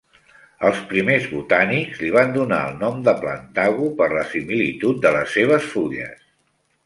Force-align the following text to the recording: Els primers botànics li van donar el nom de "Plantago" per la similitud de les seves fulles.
Els 0.67 0.77
primers 0.93 1.27
botànics 1.33 1.99
li 2.05 2.09
van 2.15 2.31
donar 2.37 2.61
el 2.69 2.79
nom 2.79 2.97
de 3.09 3.13
"Plantago" 3.19 3.91
per 4.01 4.07
la 4.15 4.25
similitud 4.33 5.05
de 5.07 5.11
les 5.19 5.37
seves 5.39 5.69
fulles. 5.75 6.27